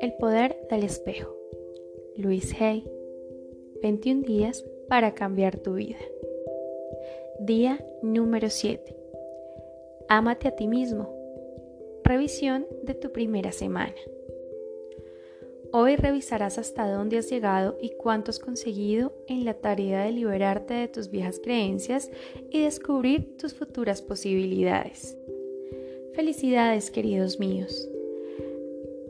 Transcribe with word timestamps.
El 0.00 0.14
poder 0.20 0.56
del 0.70 0.84
espejo. 0.84 1.34
Luis 2.16 2.54
Hay. 2.60 2.88
21 3.82 4.22
días 4.22 4.64
para 4.88 5.14
cambiar 5.14 5.58
tu 5.58 5.74
vida. 5.74 5.98
Día 7.40 7.84
número 8.02 8.50
7. 8.50 8.94
Ámate 10.08 10.46
a 10.46 10.54
ti 10.54 10.68
mismo. 10.68 11.12
Revisión 12.04 12.66
de 12.84 12.94
tu 12.94 13.10
primera 13.10 13.50
semana. 13.50 13.94
Hoy 15.72 15.96
revisarás 15.96 16.58
hasta 16.58 16.86
dónde 16.86 17.18
has 17.18 17.30
llegado 17.30 17.78
y 17.80 17.90
cuánto 17.96 18.30
has 18.30 18.38
conseguido 18.38 19.12
en 19.26 19.44
la 19.44 19.54
tarea 19.54 20.04
de 20.04 20.12
liberarte 20.12 20.74
de 20.74 20.86
tus 20.86 21.10
viejas 21.10 21.40
creencias 21.42 22.10
y 22.50 22.62
descubrir 22.62 23.36
tus 23.38 23.54
futuras 23.54 24.02
posibilidades. 24.02 25.16
Felicidades, 26.14 26.90
queridos 26.90 27.40
míos. 27.40 27.88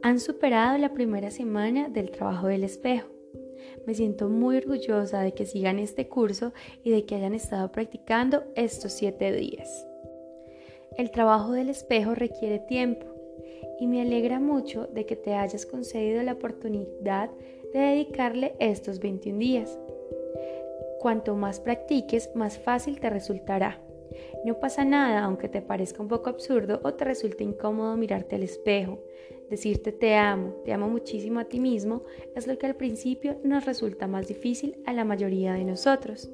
Han 0.03 0.21
superado 0.21 0.79
la 0.79 0.93
primera 0.93 1.33
semana 1.33 1.89
del 1.89 2.13
trabajo 2.13 2.47
del 2.47 2.63
espejo. 2.63 3.09
Me 3.87 3.95
siento 3.95 4.29
muy 4.29 4.57
orgullosa 4.57 5.21
de 5.21 5.33
que 5.33 5.45
sigan 5.45 5.81
este 5.81 6.09
curso 6.09 6.53
y 6.85 6.91
de 6.91 7.05
que 7.05 7.17
hayan 7.17 7.35
estado 7.35 7.73
practicando 7.73 8.45
estos 8.55 8.93
siete 8.93 9.33
días. 9.33 9.85
El 10.97 11.11
trabajo 11.11 11.53
del 11.53 11.71
espejo 11.71 12.15
requiere 12.15 12.61
tiempo 12.61 13.07
y 13.81 13.89
me 13.89 14.01
alegra 14.01 14.39
mucho 14.39 14.87
de 14.87 15.05
que 15.05 15.17
te 15.17 15.35
hayas 15.35 15.67
concedido 15.67 16.23
la 16.23 16.35
oportunidad 16.35 17.31
de 17.73 17.81
dedicarle 17.81 18.55
estos 18.61 19.01
21 19.01 19.39
días. 19.41 19.77
Cuanto 21.01 21.35
más 21.35 21.59
practiques, 21.59 22.31
más 22.37 22.59
fácil 22.59 23.01
te 23.01 23.11
resultará. 23.11 23.81
No 24.45 24.61
pasa 24.61 24.85
nada 24.85 25.25
aunque 25.25 25.49
te 25.49 25.63
parezca 25.63 26.03
un 26.03 26.09
poco 26.09 26.31
absurdo 26.31 26.81
o 26.83 26.95
te 26.95 27.05
resulte 27.05 27.45
incómodo 27.45 27.97
mirarte 27.97 28.37
al 28.37 28.43
espejo. 28.43 28.99
Decirte 29.51 29.93
te 29.93 30.15
amo, 30.15 30.55
te 30.65 30.73
amo 30.73 30.89
muchísimo 30.89 31.41
a 31.41 31.45
ti 31.45 31.61
mismo 31.61 32.05
es 32.35 32.47
lo 32.47 32.57
que 32.59 32.67
al 32.67 32.77
principio 32.77 33.39
nos 33.45 33.67
resulta 33.67 34.07
más 34.07 34.27
difícil 34.27 34.77
a 34.87 34.93
la 34.93 35.05
mayoría 35.05 35.55
de 35.55 35.65
nosotros. 35.65 36.31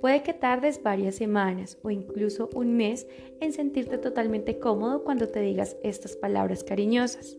Puede 0.00 0.22
que 0.22 0.34
tardes 0.34 0.82
varias 0.82 1.14
semanas 1.14 1.78
o 1.82 1.90
incluso 1.90 2.50
un 2.54 2.76
mes 2.76 3.06
en 3.40 3.52
sentirte 3.52 3.98
totalmente 3.98 4.58
cómodo 4.58 5.02
cuando 5.04 5.28
te 5.28 5.40
digas 5.40 5.76
estas 5.82 6.16
palabras 6.16 6.64
cariñosas. 6.64 7.38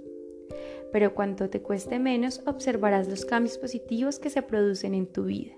Pero 0.91 1.13
cuando 1.13 1.49
te 1.49 1.61
cueste 1.61 1.99
menos, 1.99 2.41
observarás 2.45 3.07
los 3.07 3.25
cambios 3.25 3.57
positivos 3.57 4.19
que 4.19 4.29
se 4.29 4.41
producen 4.41 4.95
en 4.95 5.07
tu 5.07 5.25
vida. 5.25 5.53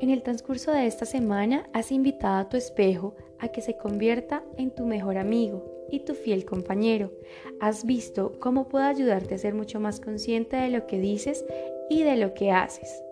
En 0.00 0.10
el 0.10 0.22
transcurso 0.22 0.72
de 0.72 0.86
esta 0.86 1.04
semana 1.04 1.68
has 1.72 1.92
invitado 1.92 2.38
a 2.38 2.48
tu 2.48 2.56
espejo 2.56 3.14
a 3.38 3.48
que 3.48 3.60
se 3.60 3.76
convierta 3.76 4.44
en 4.56 4.70
tu 4.70 4.86
mejor 4.86 5.18
amigo 5.18 5.86
y 5.90 6.00
tu 6.00 6.14
fiel 6.14 6.44
compañero. 6.44 7.12
Has 7.60 7.84
visto 7.84 8.32
cómo 8.40 8.68
puede 8.68 8.86
ayudarte 8.86 9.34
a 9.34 9.38
ser 9.38 9.54
mucho 9.54 9.80
más 9.80 10.00
consciente 10.00 10.56
de 10.56 10.68
lo 10.68 10.86
que 10.86 10.98
dices 10.98 11.44
y 11.90 12.02
de 12.02 12.16
lo 12.16 12.34
que 12.34 12.50
haces 12.52 13.02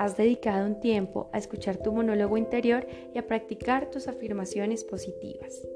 has 0.00 0.16
dedicado 0.16 0.66
un 0.66 0.80
tiempo 0.80 1.28
a 1.30 1.36
escuchar 1.36 1.76
tu 1.76 1.92
monólogo 1.92 2.38
interior 2.38 2.86
y 3.14 3.18
a 3.18 3.26
practicar 3.26 3.90
tus 3.90 4.08
afirmaciones 4.08 4.82
positivas. 4.82 5.68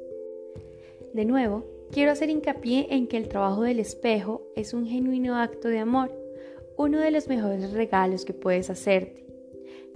De 1.13 1.27
nuevo, 1.27 1.67
quiero 1.91 2.11
hacer 2.11 2.31
hincapié 2.31 2.87
en 2.89 3.07
que 3.07 3.19
el 3.19 3.29
trabajo 3.29 3.63
del 3.63 3.81
espejo 3.81 4.41
es 4.57 4.73
un 4.73 4.87
genuino 4.87 5.37
acto 5.37 5.69
de 5.69 5.79
amor, 5.79 6.11
uno 6.79 7.01
de 7.01 7.11
los 7.11 7.29
mejores 7.29 7.73
regalos 7.73 8.25
que 8.25 8.33
puedes 8.33 8.71
hacerte. 8.71 9.24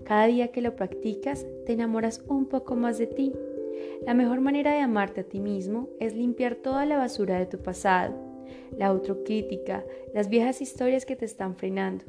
Cada 0.08 0.26
día 0.26 0.48
que 0.48 0.62
lo 0.62 0.74
practicas, 0.74 1.46
te 1.66 1.74
enamoras 1.74 2.24
un 2.28 2.46
poco 2.46 2.76
más 2.76 2.96
de 2.96 3.06
ti. 3.06 3.34
La 4.06 4.14
mejor 4.14 4.40
manera 4.40 4.72
de 4.72 4.80
amarte 4.80 5.20
a 5.20 5.24
ti 5.24 5.38
mismo 5.38 5.90
es 6.00 6.14
limpiar 6.14 6.54
toda 6.54 6.86
la 6.86 6.96
basura 6.96 7.38
de 7.38 7.44
tu 7.44 7.58
pasado, 7.58 8.14
la 8.74 8.86
autocrítica, 8.86 9.84
las 10.14 10.30
viejas 10.30 10.62
historias 10.62 11.04
que 11.04 11.14
te 11.14 11.26
están 11.26 11.56
frenando 11.56 12.06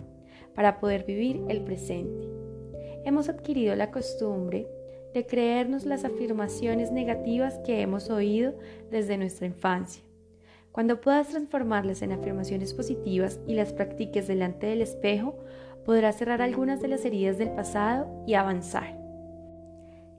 para 0.56 0.80
poder 0.80 1.04
vivir 1.04 1.42
el 1.50 1.62
presente. 1.66 2.30
Hemos 3.04 3.28
adquirido 3.28 3.76
la 3.76 3.92
costumbre 3.92 4.66
de 5.14 5.26
creernos 5.26 5.86
las 5.86 6.06
afirmaciones 6.06 6.94
negativas 6.94 7.60
que 7.66 7.82
hemos 7.82 8.10
oído 8.10 8.54
desde 8.90 9.18
nuestra 9.18 9.46
infancia. 9.46 10.04
Cuando 10.72 11.02
puedas 11.02 11.28
transformarlas 11.28 12.02
en 12.04 12.14
afirmaciones 12.14 12.74
positivas 12.74 13.42
y 13.46 13.56
las 13.56 13.74
practiques 13.74 14.28
delante 14.28 14.68
del 14.68 14.82
espejo, 14.82 15.36
podrás 15.90 16.18
cerrar 16.18 16.40
algunas 16.44 16.82
de 16.84 16.88
las 16.88 17.04
heridas 17.04 17.40
del 17.40 17.50
pasado 17.50 18.24
y 18.28 18.36
avanzar. 18.36 18.96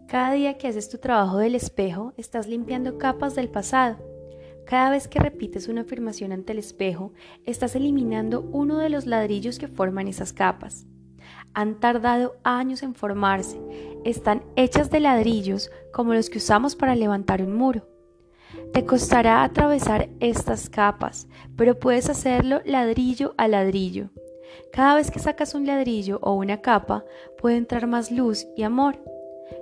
Cada 0.08 0.32
día 0.32 0.58
que 0.58 0.66
haces 0.66 0.88
tu 0.88 0.98
trabajo 0.98 1.38
del 1.38 1.54
espejo, 1.54 2.12
estás 2.16 2.48
limpiando 2.48 2.98
capas 2.98 3.36
del 3.36 3.48
pasado 3.48 3.96
cada 4.66 4.90
vez 4.90 5.06
que 5.06 5.20
repites 5.20 5.68
una 5.68 5.82
afirmación 5.82 6.32
ante 6.32 6.52
el 6.52 6.58
espejo, 6.58 7.12
estás 7.44 7.76
eliminando 7.76 8.48
uno 8.52 8.78
de 8.78 8.88
los 8.88 9.06
ladrillos 9.06 9.60
que 9.60 9.68
forman 9.68 10.08
esas 10.08 10.32
capas. 10.32 10.86
Han 11.54 11.78
tardado 11.78 12.36
años 12.42 12.82
en 12.82 12.94
formarse, 12.94 13.60
están 14.04 14.42
hechas 14.56 14.90
de 14.90 14.98
ladrillos 14.98 15.70
como 15.92 16.14
los 16.14 16.30
que 16.30 16.38
usamos 16.38 16.74
para 16.74 16.96
levantar 16.96 17.42
un 17.42 17.54
muro. 17.54 17.88
Te 18.72 18.84
costará 18.84 19.44
atravesar 19.44 20.08
estas 20.18 20.68
capas, 20.68 21.28
pero 21.56 21.78
puedes 21.78 22.08
hacerlo 22.08 22.60
ladrillo 22.64 23.34
a 23.38 23.48
ladrillo. 23.48 24.10
Cada 24.72 24.94
vez 24.96 25.10
que 25.10 25.18
sacas 25.18 25.54
un 25.54 25.66
ladrillo 25.66 26.18
o 26.22 26.34
una 26.34 26.60
capa, 26.60 27.04
puede 27.38 27.56
entrar 27.56 27.86
más 27.86 28.10
luz 28.10 28.46
y 28.56 28.62
amor. 28.62 28.98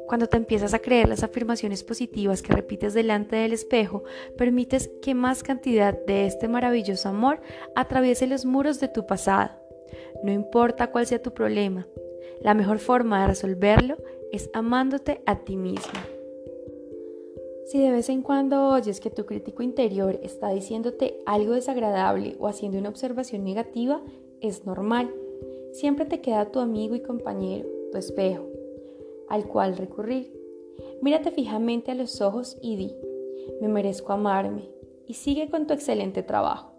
Cuando 0.06 0.26
te 0.26 0.36
empiezas 0.36 0.74
a 0.74 0.78
creer 0.78 1.08
las 1.08 1.22
afirmaciones 1.22 1.84
positivas 1.84 2.42
que 2.42 2.52
repites 2.52 2.94
delante 2.94 3.36
del 3.36 3.52
espejo, 3.52 4.04
permites 4.36 4.90
que 5.02 5.14
más 5.14 5.42
cantidad 5.42 5.98
de 6.06 6.26
este 6.26 6.48
maravilloso 6.48 7.08
amor 7.08 7.40
atraviese 7.74 8.26
los 8.26 8.44
muros 8.44 8.80
de 8.80 8.88
tu 8.88 9.06
pasado. 9.06 9.50
No 10.22 10.32
importa 10.32 10.90
cuál 10.90 11.06
sea 11.06 11.22
tu 11.22 11.32
problema, 11.32 11.86
la 12.40 12.54
mejor 12.54 12.78
forma 12.78 13.20
de 13.20 13.28
resolverlo 13.28 13.96
es 14.32 14.50
amándote 14.52 15.22
a 15.26 15.36
ti 15.44 15.56
mismo. 15.56 16.00
Si 17.66 17.82
de 17.82 17.90
vez 17.90 18.08
en 18.08 18.22
cuando 18.22 18.68
oyes 18.68 19.00
que 19.00 19.10
tu 19.10 19.26
crítico 19.26 19.62
interior 19.62 20.18
está 20.22 20.48
diciéndote 20.50 21.18
algo 21.26 21.52
desagradable 21.52 22.34
o 22.38 22.48
haciendo 22.48 22.78
una 22.78 22.88
observación 22.88 23.44
negativa, 23.44 24.00
es 24.40 24.66
normal. 24.66 25.12
Siempre 25.72 26.04
te 26.04 26.20
queda 26.20 26.50
tu 26.50 26.60
amigo 26.60 26.94
y 26.94 27.02
compañero, 27.02 27.68
tu 27.92 27.98
espejo 27.98 28.48
al 29.28 29.46
cual 29.46 29.76
recurrir. 29.76 30.32
Mírate 31.02 31.30
fijamente 31.30 31.90
a 31.90 31.94
los 31.94 32.20
ojos 32.20 32.56
y 32.60 32.76
di, 32.76 32.94
me 33.60 33.68
merezco 33.68 34.12
amarme, 34.12 34.68
y 35.06 35.14
sigue 35.14 35.48
con 35.48 35.66
tu 35.66 35.74
excelente 35.74 36.22
trabajo. 36.22 36.72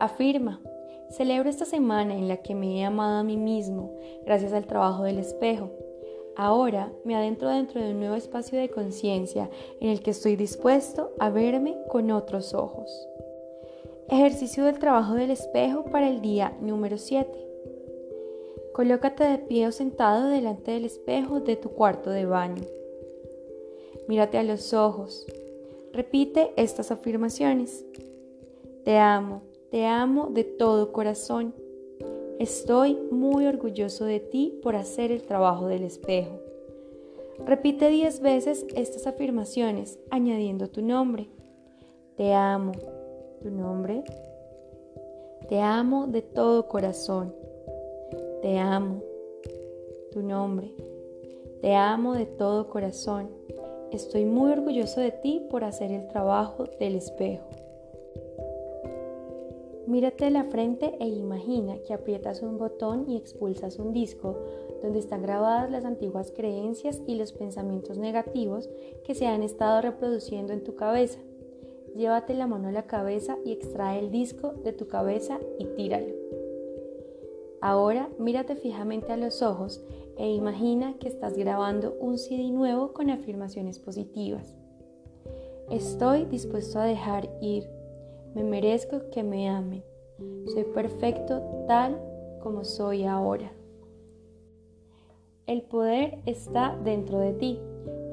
Afirma, 0.00 0.60
celebro 1.10 1.48
esta 1.48 1.64
semana 1.64 2.16
en 2.16 2.28
la 2.28 2.38
que 2.38 2.54
me 2.54 2.80
he 2.80 2.84
amado 2.84 3.18
a 3.18 3.24
mí 3.24 3.36
mismo 3.36 3.94
gracias 4.24 4.52
al 4.52 4.66
trabajo 4.66 5.04
del 5.04 5.18
espejo. 5.18 5.70
Ahora 6.36 6.92
me 7.04 7.14
adentro 7.14 7.48
dentro 7.48 7.80
de 7.80 7.92
un 7.92 8.00
nuevo 8.00 8.16
espacio 8.16 8.58
de 8.58 8.68
conciencia 8.68 9.48
en 9.80 9.90
el 9.90 10.02
que 10.02 10.10
estoy 10.10 10.34
dispuesto 10.34 11.12
a 11.20 11.30
verme 11.30 11.76
con 11.88 12.10
otros 12.10 12.54
ojos. 12.54 13.08
Ejercicio 14.08 14.66
del 14.66 14.78
trabajo 14.78 15.14
del 15.14 15.30
espejo 15.30 15.84
para 15.84 16.10
el 16.10 16.20
día 16.20 16.54
número 16.60 16.98
7. 16.98 17.30
Colócate 18.74 19.24
de 19.24 19.38
pie 19.38 19.66
o 19.66 19.72
sentado 19.72 20.28
delante 20.28 20.72
del 20.72 20.84
espejo 20.84 21.40
de 21.40 21.56
tu 21.56 21.70
cuarto 21.70 22.10
de 22.10 22.26
baño. 22.26 22.62
Mírate 24.06 24.36
a 24.36 24.42
los 24.42 24.74
ojos. 24.74 25.26
Repite 25.92 26.52
estas 26.56 26.90
afirmaciones. 26.90 27.86
Te 28.84 28.98
amo, 28.98 29.42
te 29.70 29.86
amo 29.86 30.28
de 30.30 30.44
todo 30.44 30.92
corazón. 30.92 31.54
Estoy 32.38 32.98
muy 33.10 33.46
orgulloso 33.46 34.04
de 34.04 34.20
ti 34.20 34.58
por 34.62 34.76
hacer 34.76 35.12
el 35.12 35.22
trabajo 35.22 35.66
del 35.66 35.82
espejo. 35.82 36.40
Repite 37.46 37.88
diez 37.88 38.20
veces 38.20 38.66
estas 38.74 39.06
afirmaciones 39.06 39.98
añadiendo 40.10 40.68
tu 40.68 40.82
nombre. 40.82 41.28
Te 42.16 42.34
amo. 42.34 42.72
¿Tu 43.44 43.50
nombre? 43.50 44.02
Te 45.50 45.60
amo 45.60 46.06
de 46.06 46.22
todo 46.22 46.66
corazón. 46.66 47.34
Te 48.40 48.56
amo. 48.56 49.02
Tu 50.12 50.22
nombre. 50.22 50.72
Te 51.60 51.74
amo 51.74 52.14
de 52.14 52.24
todo 52.24 52.70
corazón. 52.70 53.28
Estoy 53.92 54.24
muy 54.24 54.50
orgulloso 54.50 55.02
de 55.02 55.10
ti 55.10 55.46
por 55.50 55.62
hacer 55.62 55.92
el 55.92 56.08
trabajo 56.08 56.64
del 56.80 56.94
espejo. 56.94 57.44
Mírate 59.86 60.30
la 60.30 60.44
frente 60.44 60.96
e 60.98 61.08
imagina 61.08 61.76
que 61.86 61.92
aprietas 61.92 62.40
un 62.40 62.56
botón 62.56 63.04
y 63.10 63.18
expulsas 63.18 63.78
un 63.78 63.92
disco 63.92 64.38
donde 64.82 65.00
están 65.00 65.20
grabadas 65.20 65.70
las 65.70 65.84
antiguas 65.84 66.32
creencias 66.34 67.02
y 67.06 67.16
los 67.16 67.34
pensamientos 67.34 67.98
negativos 67.98 68.70
que 69.04 69.14
se 69.14 69.26
han 69.26 69.42
estado 69.42 69.82
reproduciendo 69.82 70.54
en 70.54 70.64
tu 70.64 70.76
cabeza. 70.76 71.18
Llévate 71.96 72.34
la 72.34 72.46
mano 72.48 72.68
a 72.68 72.72
la 72.72 72.86
cabeza 72.86 73.38
y 73.44 73.52
extrae 73.52 74.00
el 74.00 74.10
disco 74.10 74.54
de 74.64 74.72
tu 74.72 74.88
cabeza 74.88 75.38
y 75.58 75.66
tíralo. 75.76 76.12
Ahora 77.60 78.10
mírate 78.18 78.56
fijamente 78.56 79.12
a 79.12 79.16
los 79.16 79.42
ojos 79.42 79.82
e 80.18 80.28
imagina 80.28 80.94
que 80.98 81.08
estás 81.08 81.36
grabando 81.36 81.96
un 82.00 82.18
CD 82.18 82.50
nuevo 82.50 82.92
con 82.92 83.10
afirmaciones 83.10 83.78
positivas. 83.78 84.54
Estoy 85.70 86.24
dispuesto 86.26 86.78
a 86.78 86.84
dejar 86.84 87.30
ir. 87.40 87.68
Me 88.34 88.44
merezco 88.44 89.08
que 89.10 89.22
me 89.22 89.48
amen. 89.48 89.82
Soy 90.52 90.64
perfecto 90.64 91.42
tal 91.66 91.98
como 92.42 92.64
soy 92.64 93.04
ahora. 93.04 93.52
El 95.46 95.62
poder 95.62 96.18
está 96.26 96.78
dentro 96.84 97.18
de 97.20 97.32
ti. 97.32 97.60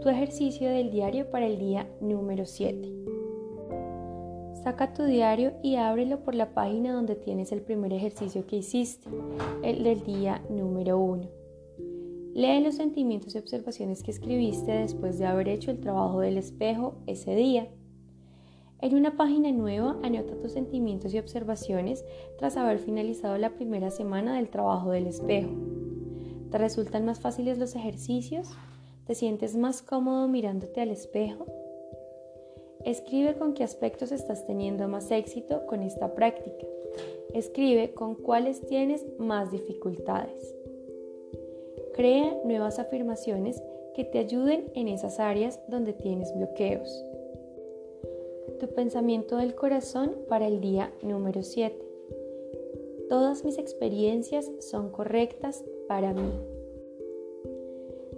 Tu 0.02 0.10
ejercicio 0.10 0.70
del 0.70 0.92
diario 0.92 1.30
para 1.30 1.48
el 1.48 1.60
día 1.60 1.90
número 2.00 2.46
7. 2.46 3.11
Saca 4.64 4.94
tu 4.94 5.06
diario 5.06 5.54
y 5.64 5.78
ábrelo 5.78 6.20
por 6.20 6.36
la 6.36 6.54
página 6.54 6.94
donde 6.94 7.16
tienes 7.16 7.52
el 7.52 7.62
primer 7.62 7.94
ejercicio 7.94 8.46
que 8.46 8.58
hiciste, 8.58 9.10
el 9.64 9.84
del 9.84 10.04
día 10.04 10.44
número 10.52 11.00
1. 11.00 11.28
Lee 12.36 12.62
los 12.64 12.76
sentimientos 12.76 13.34
y 13.34 13.40
observaciones 13.40 14.04
que 14.04 14.12
escribiste 14.12 14.72
después 14.72 15.18
de 15.18 15.26
haber 15.26 15.50
hecho 15.50 15.72
el 15.72 15.80
trabajo 15.80 16.20
del 16.20 16.38
espejo 16.38 16.94
ese 17.08 17.36
día. 17.36 17.70
En 18.82 18.94
una 18.96 19.18
página 19.18 19.52
nueva 19.52 19.98
anota 20.04 20.40
tus 20.40 20.52
sentimientos 20.52 21.12
y 21.16 21.18
observaciones 21.18 22.06
tras 22.38 22.56
haber 22.56 22.78
finalizado 22.78 23.40
la 23.40 23.56
primera 23.56 23.90
semana 23.90 24.36
del 24.36 24.50
trabajo 24.50 24.92
del 24.92 25.08
espejo. 25.08 25.50
¿Te 26.52 26.60
resultan 26.60 27.04
más 27.04 27.20
fáciles 27.20 27.58
los 27.58 27.76
ejercicios? 27.76 28.48
¿Te 29.08 29.16
sientes 29.16 29.56
más 29.58 29.82
cómodo 29.82 30.28
mirándote 30.28 30.82
al 30.82 30.92
espejo? 30.92 31.61
Escribe 32.86 33.36
con 33.36 33.54
qué 33.54 33.64
aspectos 33.64 34.12
estás 34.12 34.46
teniendo 34.46 34.88
más 34.88 35.12
éxito 35.12 35.66
con 35.68 35.84
esta 35.84 36.16
práctica. 36.16 36.66
Escribe 37.34 37.94
con 37.94 38.16
cuáles 38.16 38.62
tienes 38.62 39.06
más 39.18 39.52
dificultades. 39.52 40.56
Crea 41.94 42.38
nuevas 42.44 42.80
afirmaciones 42.80 43.62
que 43.94 44.04
te 44.04 44.20
ayuden 44.20 44.72
en 44.74 44.88
esas 44.88 45.20
áreas 45.20 45.60
donde 45.68 45.94
tienes 45.94 46.34
bloqueos. 46.34 47.06
Tu 48.60 48.68
pensamiento 48.68 49.38
del 49.38 49.56
corazón 49.56 50.16
para 50.28 50.48
el 50.48 50.62
día 50.62 50.92
número 51.02 51.44
7. 51.44 51.76
Todas 53.10 53.44
mis 53.44 53.58
experiencias 53.58 54.50
son 54.60 54.92
correctas 54.92 55.64
para 55.88 56.14
mí. 56.14 56.61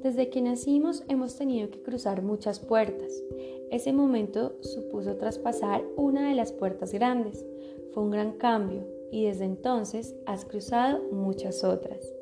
Desde 0.03 0.29
que 0.29 0.41
nacimos 0.41 1.01
hemos 1.07 1.38
tenido 1.38 1.71
que 1.71 1.81
cruzar 1.81 2.23
muchas 2.23 2.59
puertas. 2.59 3.23
Ese 3.71 3.94
momento 3.94 4.57
supuso 4.61 5.15
traspasar 5.15 5.81
una 5.95 6.27
de 6.27 6.35
las 6.35 6.51
puertas 6.51 6.91
grandes. 6.91 7.45
Fue 7.94 8.03
un 8.03 8.11
gran 8.11 8.33
cambio 8.33 8.85
y 9.13 9.23
desde 9.23 9.45
entonces 9.45 10.13
has 10.25 10.44
cruzado 10.44 11.01
muchas 11.13 11.63
otras. 11.63 12.13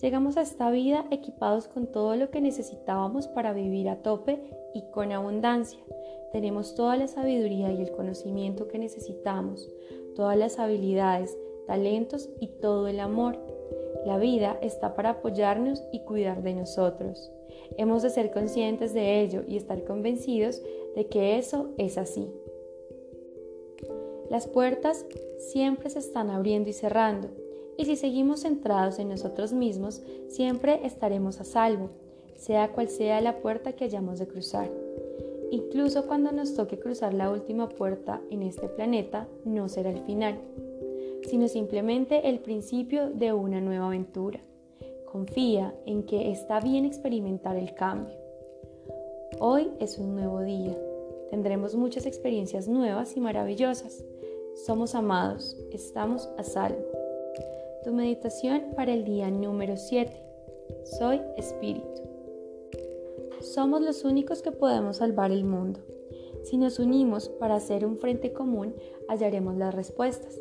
Llegamos 0.00 0.36
a 0.36 0.42
esta 0.42 0.70
vida 0.70 1.04
equipados 1.10 1.66
con 1.66 1.88
todo 1.88 2.14
lo 2.14 2.30
que 2.30 2.40
necesitábamos 2.40 3.26
para 3.26 3.52
vivir 3.52 3.88
a 3.88 4.00
tope 4.00 4.44
y 4.72 4.84
con 4.92 5.10
abundancia. 5.10 5.80
Tenemos 6.30 6.76
toda 6.76 6.96
la 6.96 7.08
sabiduría 7.08 7.72
y 7.72 7.82
el 7.82 7.90
conocimiento 7.90 8.68
que 8.68 8.78
necesitamos, 8.78 9.68
todas 10.14 10.38
las 10.38 10.60
habilidades, 10.60 11.36
talentos 11.66 12.30
y 12.38 12.48
todo 12.60 12.86
el 12.86 13.00
amor 13.00 13.43
la 14.04 14.18
vida 14.18 14.58
está 14.60 14.94
para 14.94 15.10
apoyarnos 15.10 15.82
y 15.92 16.00
cuidar 16.00 16.42
de 16.42 16.54
nosotros. 16.54 17.30
Hemos 17.78 18.02
de 18.02 18.10
ser 18.10 18.30
conscientes 18.32 18.92
de 18.92 19.20
ello 19.20 19.42
y 19.48 19.56
estar 19.56 19.84
convencidos 19.84 20.62
de 20.94 21.06
que 21.06 21.38
eso 21.38 21.70
es 21.78 21.98
así. 21.98 22.30
Las 24.30 24.46
puertas 24.46 25.06
siempre 25.38 25.90
se 25.90 25.98
están 25.98 26.30
abriendo 26.30 26.70
y 26.70 26.72
cerrando, 26.72 27.28
y 27.76 27.86
si 27.86 27.96
seguimos 27.96 28.42
centrados 28.42 28.98
en 28.98 29.08
nosotros 29.08 29.52
mismos, 29.52 30.02
siempre 30.28 30.80
estaremos 30.84 31.40
a 31.40 31.44
salvo, 31.44 31.90
sea 32.36 32.72
cual 32.72 32.88
sea 32.88 33.20
la 33.20 33.38
puerta 33.38 33.72
que 33.72 33.84
hayamos 33.84 34.18
de 34.18 34.28
cruzar. 34.28 34.70
Incluso 35.50 36.06
cuando 36.06 36.32
nos 36.32 36.54
toque 36.54 36.78
cruzar 36.78 37.14
la 37.14 37.30
última 37.30 37.68
puerta 37.68 38.20
en 38.30 38.42
este 38.42 38.68
planeta, 38.68 39.28
no 39.44 39.68
será 39.68 39.90
el 39.90 40.00
final 40.00 40.38
sino 41.28 41.48
simplemente 41.48 42.28
el 42.28 42.40
principio 42.40 43.10
de 43.10 43.32
una 43.32 43.60
nueva 43.60 43.86
aventura. 43.86 44.40
Confía 45.10 45.74
en 45.86 46.04
que 46.04 46.30
está 46.30 46.60
bien 46.60 46.84
experimentar 46.84 47.56
el 47.56 47.74
cambio. 47.74 48.14
Hoy 49.40 49.70
es 49.80 49.98
un 49.98 50.14
nuevo 50.14 50.40
día. 50.40 50.76
Tendremos 51.30 51.74
muchas 51.74 52.06
experiencias 52.06 52.68
nuevas 52.68 53.16
y 53.16 53.20
maravillosas. 53.20 54.04
Somos 54.66 54.94
amados, 54.94 55.56
estamos 55.72 56.28
a 56.38 56.44
salvo. 56.44 56.84
Tu 57.84 57.92
meditación 57.92 58.72
para 58.76 58.92
el 58.92 59.04
día 59.04 59.30
número 59.30 59.76
7. 59.76 60.12
Soy 60.84 61.20
espíritu. 61.36 62.02
Somos 63.40 63.82
los 63.82 64.04
únicos 64.04 64.42
que 64.42 64.52
podemos 64.52 64.98
salvar 64.98 65.30
el 65.30 65.44
mundo. 65.44 65.80
Si 66.44 66.56
nos 66.56 66.78
unimos 66.78 67.28
para 67.28 67.56
hacer 67.56 67.84
un 67.84 67.96
frente 67.96 68.32
común, 68.32 68.74
hallaremos 69.08 69.56
las 69.56 69.74
respuestas. 69.74 70.38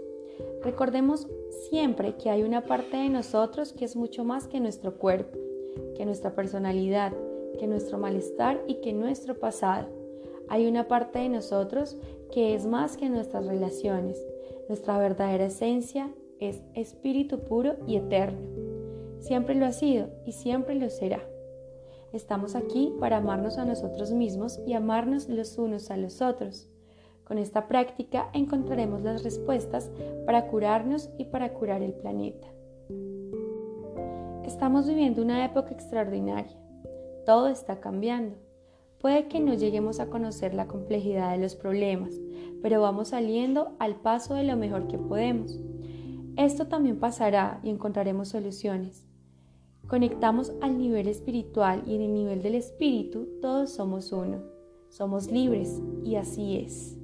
Recordemos 0.63 1.27
siempre 1.69 2.15
que 2.15 2.29
hay 2.29 2.43
una 2.43 2.65
parte 2.65 2.97
de 2.97 3.09
nosotros 3.09 3.73
que 3.73 3.85
es 3.85 3.95
mucho 3.95 4.23
más 4.23 4.47
que 4.47 4.59
nuestro 4.59 4.97
cuerpo, 4.97 5.37
que 5.95 6.05
nuestra 6.05 6.35
personalidad, 6.35 7.13
que 7.59 7.67
nuestro 7.67 7.97
malestar 7.97 8.63
y 8.67 8.75
que 8.75 8.93
nuestro 8.93 9.39
pasado. 9.39 9.87
Hay 10.49 10.67
una 10.67 10.87
parte 10.87 11.19
de 11.19 11.29
nosotros 11.29 11.97
que 12.31 12.55
es 12.55 12.65
más 12.65 12.97
que 12.97 13.09
nuestras 13.09 13.45
relaciones. 13.45 14.23
Nuestra 14.67 14.97
verdadera 14.97 15.45
esencia 15.45 16.13
es 16.39 16.61
espíritu 16.73 17.39
puro 17.39 17.75
y 17.87 17.97
eterno. 17.97 18.39
Siempre 19.19 19.55
lo 19.55 19.65
ha 19.65 19.71
sido 19.71 20.09
y 20.25 20.33
siempre 20.33 20.75
lo 20.75 20.89
será. 20.89 21.21
Estamos 22.11 22.55
aquí 22.55 22.93
para 22.99 23.17
amarnos 23.17 23.57
a 23.57 23.65
nosotros 23.65 24.11
mismos 24.11 24.59
y 24.67 24.73
amarnos 24.73 25.29
los 25.29 25.57
unos 25.57 25.89
a 25.89 25.97
los 25.97 26.21
otros. 26.21 26.69
Con 27.25 27.37
esta 27.37 27.67
práctica 27.67 28.29
encontraremos 28.33 29.01
las 29.01 29.23
respuestas 29.23 29.91
para 30.25 30.47
curarnos 30.47 31.09
y 31.17 31.25
para 31.25 31.53
curar 31.53 31.81
el 31.81 31.93
planeta. 31.93 32.47
Estamos 34.43 34.87
viviendo 34.87 35.21
una 35.21 35.45
época 35.45 35.71
extraordinaria. 35.71 36.57
Todo 37.25 37.47
está 37.47 37.79
cambiando. 37.79 38.35
Puede 38.99 39.27
que 39.27 39.39
no 39.39 39.53
lleguemos 39.53 39.99
a 39.99 40.09
conocer 40.09 40.53
la 40.53 40.67
complejidad 40.67 41.31
de 41.31 41.37
los 41.37 41.55
problemas, 41.55 42.13
pero 42.61 42.81
vamos 42.81 43.09
saliendo 43.09 43.75
al 43.79 43.95
paso 43.95 44.35
de 44.35 44.43
lo 44.43 44.55
mejor 44.55 44.87
que 44.87 44.97
podemos. 44.97 45.59
Esto 46.37 46.67
también 46.67 46.99
pasará 46.99 47.59
y 47.63 47.69
encontraremos 47.69 48.29
soluciones. 48.29 49.05
Conectamos 49.87 50.53
al 50.61 50.77
nivel 50.77 51.07
espiritual 51.07 51.83
y 51.85 51.95
en 51.95 52.01
el 52.01 52.13
nivel 52.13 52.41
del 52.41 52.55
espíritu 52.55 53.27
todos 53.41 53.71
somos 53.71 54.11
uno. 54.11 54.41
Somos 54.89 55.31
libres 55.31 55.81
y 56.03 56.15
así 56.15 56.57
es. 56.57 56.97